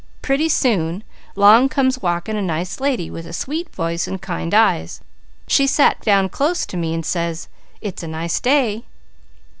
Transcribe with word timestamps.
Pretty 0.23 0.49
soon 0.49 1.03
'long 1.35 1.69
comes 1.69 2.01
walking 2.01 2.35
a 2.35 2.41
nice 2.41 2.79
lady 2.79 3.11
with 3.11 3.27
a 3.27 3.33
sweet 3.33 3.69
voice 3.75 4.07
and 4.07 4.19
kind 4.19 4.51
eyes. 4.51 4.99
She 5.47 5.67
sat 5.67 6.01
down 6.01 6.27
close 6.27 6.65
me 6.73 6.91
and 6.95 7.05
says: 7.05 7.47
'It's 7.81 8.01
a 8.01 8.07
nice 8.07 8.39
day.' 8.39 8.83